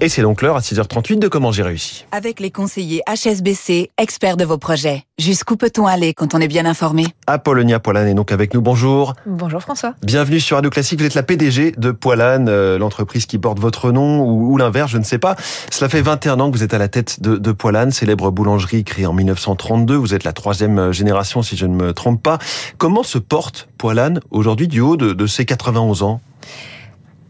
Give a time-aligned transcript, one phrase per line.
[0.00, 2.06] Et c'est donc l'heure à 6h38 de Comment j'ai réussi.
[2.12, 5.02] Avec les conseillers HSBC, experts de vos projets.
[5.18, 7.04] Jusqu'où peut-on aller quand on est bien informé?
[7.26, 8.60] Apollonia Poilane est donc avec nous.
[8.60, 9.14] Bonjour.
[9.26, 9.94] Bonjour François.
[10.04, 11.00] Bienvenue sur Radio Classique.
[11.00, 14.92] Vous êtes la PDG de Poilane, euh, l'entreprise qui porte votre nom ou, ou l'inverse,
[14.92, 15.34] je ne sais pas.
[15.72, 18.84] Cela fait 21 ans que vous êtes à la tête de, de Poilane, célèbre boulangerie
[18.84, 19.96] créée en 1932.
[19.96, 22.38] Vous êtes la troisième génération, si je ne me trompe pas.
[22.76, 26.20] Comment se porte Poilane aujourd'hui du haut de, de ses 91 ans?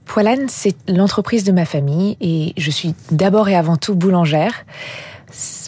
[0.09, 4.65] Poilane, c'est l'entreprise de ma famille et je suis d'abord et avant tout boulangère.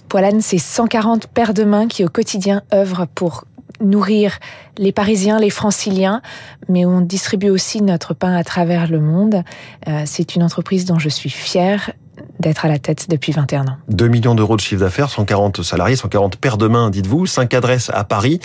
[0.09, 3.45] Poilane, c'est 140 paires de mains qui au quotidien œuvrent pour
[3.83, 4.39] nourrir
[4.79, 6.23] les Parisiens, les Franciliens,
[6.69, 9.45] mais on distribue aussi notre pain à travers le monde.
[9.87, 11.93] Euh, c'est une entreprise dont je suis fière
[12.41, 13.77] d'être à la tête depuis 21 ans.
[13.89, 17.91] 2 millions d'euros de chiffre d'affaires, 140 salariés, 140 paires de mains, dites-vous, 5 adresses
[17.93, 18.41] à Paris.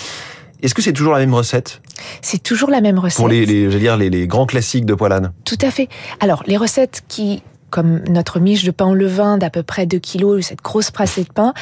[0.61, 1.81] Est-ce que c'est toujours la même recette?
[2.21, 3.17] C'est toujours la même recette.
[3.17, 5.89] Pour les, les, je veux dire, les, les grands classiques de Poilane Tout à fait.
[6.19, 7.41] Alors, les recettes qui
[7.75, 11.25] comme notre miche de pain au levain d'à peu près 2 kilos, cette grosse brassée
[11.25, 11.53] de pain,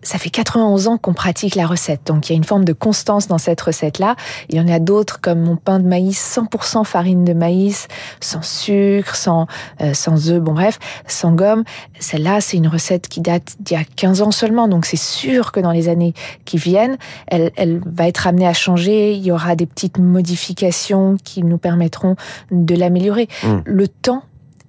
[0.00, 2.06] ça fait 91 ans qu'on pratique la recette.
[2.06, 4.16] Donc il y a une forme de constance dans cette recette-là.
[4.48, 7.86] Il y en a d'autres comme mon pain de maïs 100% farine de maïs,
[8.18, 9.46] sans sucre, sans,
[9.82, 11.64] euh, sans œufs, bon bref, sans gomme.
[12.00, 14.68] Celle-là, c'est une recette qui date d'il y a 15 ans seulement.
[14.68, 16.14] Donc c'est sûr que dans les années
[16.46, 16.96] qui viennent,
[17.26, 19.12] elle, elle va être amenée à changer.
[19.12, 22.16] Il y aura des petites modifications qui nous permettront
[22.50, 23.28] de l'améliorer.
[23.42, 23.56] Mmh.
[23.66, 24.22] Le temps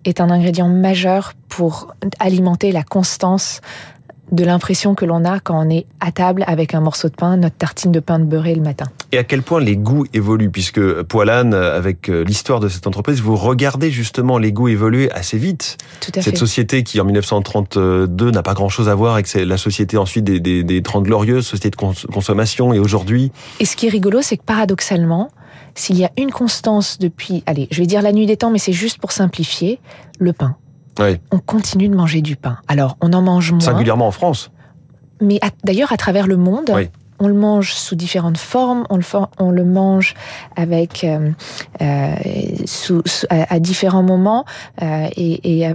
[0.05, 3.61] est un ingrédient majeur pour alimenter la constance
[4.31, 7.37] de l'impression que l'on a quand on est à table avec un morceau de pain,
[7.37, 8.85] notre tartine de pain de beurré le matin.
[9.11, 13.35] Et à quel point les goûts évoluent Puisque Poilane, avec l'histoire de cette entreprise, vous
[13.35, 15.77] regardez justement les goûts évoluer assez vite.
[15.99, 16.39] Tout à cette fait.
[16.39, 20.63] société qui, en 1932, n'a pas grand-chose à voir avec la société ensuite des, des,
[20.63, 23.31] des 30 glorieuses, société de cons consommation, et aujourd'hui...
[23.59, 25.31] Et ce qui est rigolo, c'est que paradoxalement,
[25.75, 28.59] s'il y a une constance depuis, allez, je vais dire la nuit des temps, mais
[28.59, 29.79] c'est juste pour simplifier,
[30.19, 30.55] le pain.
[30.99, 31.19] Oui.
[31.31, 32.57] On continue de manger du pain.
[32.67, 33.61] Alors, on en mange moins.
[33.61, 34.51] Singulièrement en France.
[35.21, 36.89] Mais d'ailleurs, à travers le monde, oui.
[37.19, 38.85] on le mange sous différentes formes.
[38.89, 39.03] On le,
[39.37, 40.13] on le mange
[40.55, 41.31] avec euh,
[41.81, 42.15] euh,
[42.65, 44.45] sous, sous, à, à, différents moments
[44.81, 45.73] euh, et, et,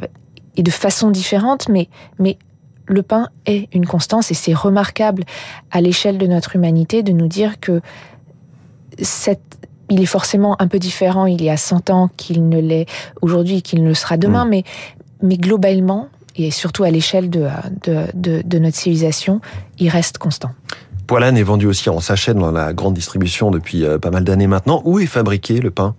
[0.56, 1.68] et, de façon différente.
[1.68, 2.38] Mais, mais
[2.86, 5.24] le pain est une constance et c'est remarquable
[5.70, 7.80] à l'échelle de notre humanité de nous dire que
[9.00, 9.58] cette
[9.94, 12.86] il est forcément un peu différent il y a 100 ans qu'il ne l'est
[13.22, 14.48] aujourd'hui, qu'il ne le sera demain, mmh.
[14.48, 14.64] mais,
[15.22, 17.46] mais globalement, et surtout à l'échelle de,
[17.84, 19.40] de, de, de, notre civilisation,
[19.78, 20.50] il reste constant.
[21.06, 24.82] Poilane est vendu aussi en sachet dans la grande distribution depuis pas mal d'années maintenant.
[24.84, 25.94] Où est fabriqué le pain?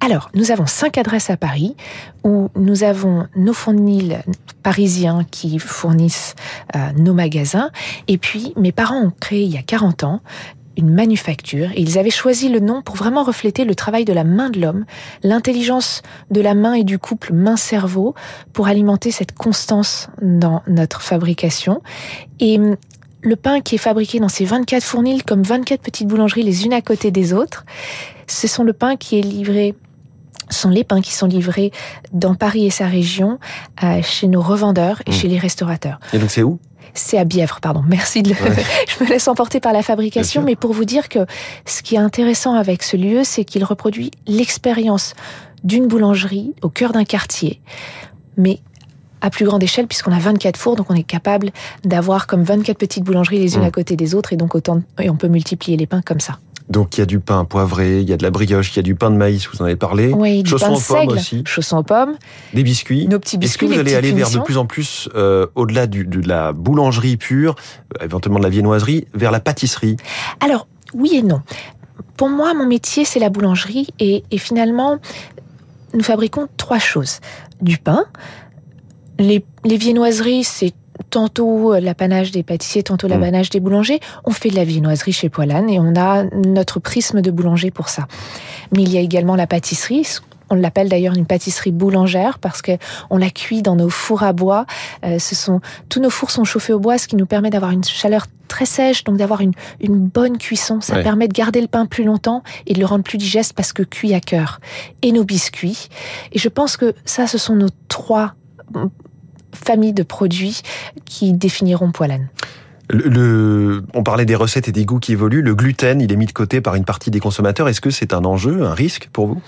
[0.00, 1.76] Alors, nous avons cinq adresses à Paris
[2.24, 4.16] où nous avons nos fournils
[4.62, 6.34] parisiens qui fournissent
[6.76, 7.70] euh, nos magasins.
[8.06, 10.20] Et puis, mes parents ont créé il y a 40 ans
[10.80, 14.24] une manufacture et ils avaient choisi le nom pour vraiment refléter le travail de la
[14.24, 14.84] main de l'homme,
[15.22, 18.14] l'intelligence de la main et du couple main-cerveau
[18.52, 21.82] pour alimenter cette constance dans notre fabrication.
[22.40, 22.58] Et
[23.22, 26.72] le pain qui est fabriqué dans ces 24 fournils comme 24 petites boulangeries les unes
[26.72, 27.64] à côté des autres,
[28.26, 29.74] ce sont le pain qui est livré
[30.48, 31.70] sont les pains qui sont livrés
[32.12, 33.38] dans Paris et sa région
[33.84, 35.14] euh, chez nos revendeurs et mmh.
[35.14, 36.00] chez les restaurateurs.
[36.12, 36.58] Et donc c'est où?
[36.94, 37.82] C'est à Bièvre, pardon.
[37.86, 38.34] Merci de le...
[38.34, 38.64] Ouais.
[38.98, 41.20] Je me laisse emporter par la fabrication, mais pour vous dire que
[41.64, 45.14] ce qui est intéressant avec ce lieu, c'est qu'il reproduit l'expérience
[45.64, 47.60] d'une boulangerie au cœur d'un quartier,
[48.36, 48.60] mais
[49.20, 51.50] à plus grande échelle puisqu'on a 24 fours, donc on est capable
[51.84, 53.64] d'avoir comme 24 petites boulangeries les unes mmh.
[53.64, 56.38] à côté des autres et donc autant et on peut multiplier les pains comme ça.
[56.70, 58.78] Donc il y a du pain poivré, il y a de la brioche, il y
[58.78, 60.12] a du pain de maïs, vous en avez parlé.
[60.14, 61.42] Oui, chaussons pain aux pommes seigle, aussi.
[61.44, 62.14] Chaussons aux pommes.
[62.54, 63.08] Des biscuits.
[63.08, 63.66] Nos petits biscuits.
[63.66, 67.16] Est-ce que vous allez aller vers de plus en plus, euh, au-delà de la boulangerie
[67.16, 67.56] pure,
[68.00, 69.96] euh, éventuellement de la viennoiserie, vers la pâtisserie?
[70.38, 71.42] Alors, oui et non.
[72.16, 74.98] Pour moi, mon métier, c'est la boulangerie et, et finalement,
[75.92, 77.18] nous fabriquons trois choses.
[77.60, 78.04] Du pain,
[79.18, 80.72] les, les viennoiseries, c'est
[81.10, 83.10] tantôt l'apanage des pâtissiers, tantôt Mmh.
[83.10, 84.00] l'apanage des boulangers.
[84.24, 87.88] On fait de la viennoiserie chez Poilane et on a notre prisme de boulanger pour
[87.88, 88.06] ça.
[88.74, 90.06] Mais il y a également la pâtisserie.
[90.52, 92.72] On l'appelle d'ailleurs une pâtisserie boulangère parce que
[93.08, 94.66] on la cuit dans nos fours à bois.
[95.04, 97.70] Euh, ce sont tous nos fours sont chauffés au bois, ce qui nous permet d'avoir
[97.70, 100.80] une chaleur très sèche, donc d'avoir une, une bonne cuisson.
[100.80, 101.02] Ça Ouais.
[101.04, 103.84] permet de garder le pain plus longtemps et de le rendre plus digeste parce que
[103.84, 104.60] cuit à cœur.
[105.02, 105.86] Et nos biscuits.
[106.32, 108.34] Et je pense que ça, ce sont nos trois
[109.54, 110.62] familles de produits
[111.04, 112.28] qui définiront Poilane.
[112.88, 115.42] Le, le- on parlait des recettes et des goûts qui évoluent.
[115.42, 117.68] Le gluten, il est mis de côté par une partie des consommateurs.
[117.68, 119.40] Est-ce que c'est un enjeu, un risque pour vous?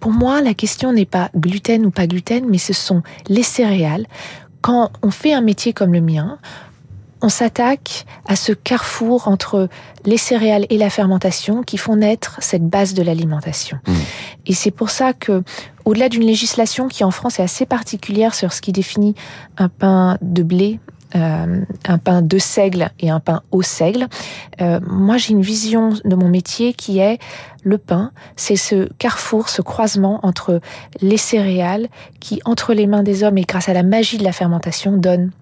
[0.00, 4.06] Pour moi, la question n'est pas gluten ou pas gluten, mais ce sont les céréales.
[4.60, 6.38] Quand on fait un métier comme le mien,
[7.22, 9.68] on s'attaque à ce carrefour entre
[10.04, 13.78] les céréales et la fermentation qui font naître cette base de l'alimentation.
[13.86, 13.92] Mmh.
[14.46, 15.42] Et c'est pour ça que,
[15.84, 19.14] au-delà d'une législation qui en France est assez particulière sur ce qui définit
[19.58, 20.80] un pain de blé,
[21.16, 24.06] euh, un pain de seigle et un pain au seigle.
[24.60, 27.18] Euh, moi, j'ai une vision de mon métier qui est
[27.64, 30.60] le pain, c'est ce carrefour, ce croisement entre
[31.00, 31.88] les céréales
[32.20, 35.32] qui, entre les mains des hommes et grâce à la magie de la fermentation, donne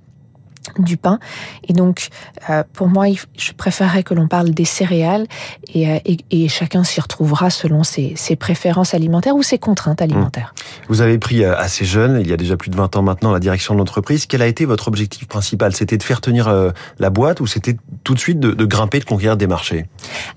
[0.78, 1.18] du pain.
[1.66, 2.08] Et donc,
[2.50, 3.06] euh, pour moi,
[3.36, 5.26] je préférerais que l'on parle des céréales
[5.72, 5.98] et, euh,
[6.30, 10.54] et, chacun s'y retrouvera selon ses, ses, préférences alimentaires ou ses contraintes alimentaires.
[10.56, 10.84] Mmh.
[10.88, 13.32] Vous avez pris euh, assez jeune, il y a déjà plus de 20 ans maintenant,
[13.32, 14.26] la direction de l'entreprise.
[14.26, 15.74] Quel a été votre objectif principal?
[15.74, 19.04] C'était de faire tenir la boîte ou c'était tout de suite de, de grimper, de
[19.04, 19.86] conquérir des marchés?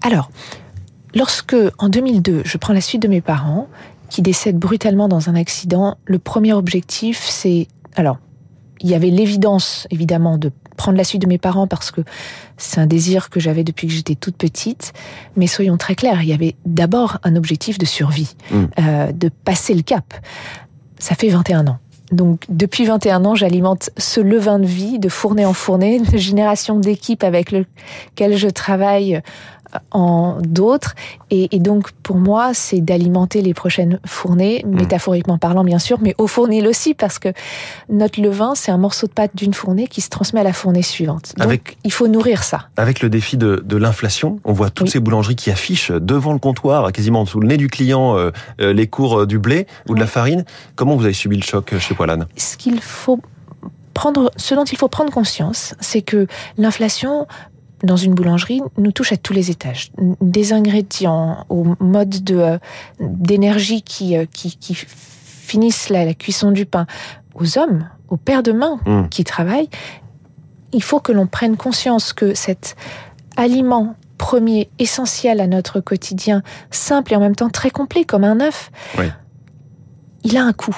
[0.01, 0.29] Alors,
[1.15, 3.67] lorsque, en 2002, je prends la suite de mes parents,
[4.11, 7.67] qui décèdent brutalement dans un accident, le premier objectif, c'est...
[7.95, 8.19] Alors,
[8.81, 12.01] il y avait l'évidence, évidemment, de prendre la suite de mes parents parce que
[12.57, 14.93] c'est un désir que j'avais depuis que j'étais toute petite.
[15.35, 18.63] Mais soyons très clairs, il y avait d'abord un objectif de survie, mm.
[18.79, 20.13] euh, de passer le cap.
[20.97, 21.77] Ça fait 21 ans.
[22.11, 26.77] Donc depuis 21 ans, j'alimente ce levain de vie, de fournée en fournée, de génération
[26.77, 29.21] d'équipes avec lesquelles je travaille
[29.91, 30.95] en d'autres.
[31.29, 34.75] Et, donc, pour moi, c'est d'alimenter les prochaines fournées, mmh.
[34.75, 37.29] métaphoriquement parlant, bien sûr, mais au fournil aussi, parce que
[37.89, 40.81] notre levain, c'est un morceau de pâte d'une fournée qui se transmet à la fournée
[40.81, 41.33] suivante.
[41.37, 42.67] Donc, avec, il faut nourrir ça.
[42.77, 46.91] Avec le défi de, l'inflation, on voit toutes ces boulangeries qui affichent devant le comptoir,
[46.91, 50.07] quasiment sous le nez du client, euh, euh, les cours du blé ou de la
[50.07, 50.45] farine.
[50.75, 52.27] Comment vous avez subi le choc chez Poilane?
[52.35, 53.19] Ce qu'il faut
[53.93, 56.27] prendre, ce dont il faut prendre conscience, c'est que
[56.57, 57.27] l'inflation
[57.83, 59.91] dans une boulangerie nous touche à tous les étages.
[60.21, 62.57] Des ingrédients au mode de euh,
[62.99, 66.85] d'énergie qui, euh, qui, qui finissent la, la, cuisson du pain,
[67.35, 69.09] aux hommes, aux pères de main mmh.
[69.09, 69.69] qui travaillent.
[70.73, 72.75] Il faut que l'on prenne conscience que cet
[73.35, 78.39] aliment premier, essentiel à notre quotidien, simple et en même temps très complet comme un
[78.39, 78.71] œuf,
[80.23, 80.77] il a un coût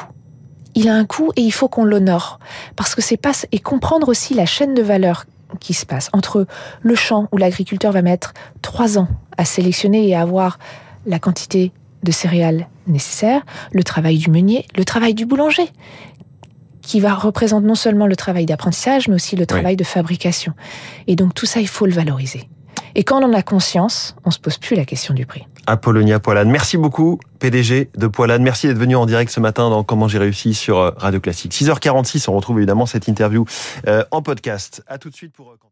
[0.75, 2.39] il a un coût et il faut qu'on l'honore
[2.75, 5.25] parce que c'est pas et comprendre aussi la chaîne de valeur
[5.59, 6.45] qui se passe entre
[6.81, 9.07] le champ où l'agriculteur va mettre trois ans
[9.37, 10.59] à sélectionner et à avoir
[11.05, 11.71] la quantité
[12.03, 15.69] de céréales nécessaires, le travail du meunier, le travail du boulanger,
[16.81, 20.53] qui va représenter non seulement le travail d'apprentissage, mais aussi le travail de fabrication.
[21.07, 22.49] Et donc tout ça, il faut le valoriser.
[22.95, 25.45] Et quand on en a conscience, on se pose plus la question du prix.
[25.65, 28.43] Apollonia Poilane, merci beaucoup, PDG de Poilane.
[28.43, 31.53] Merci d'être venu en direct ce matin dans Comment j'ai réussi sur Radio Classique.
[31.53, 33.45] 6h46, on retrouve évidemment cette interview
[33.87, 34.83] euh, en podcast.
[34.87, 35.51] À tout de suite pour...
[35.51, 35.69] Euh,